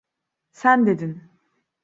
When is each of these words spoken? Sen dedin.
Sen 0.51 0.85
dedin. 0.85 1.31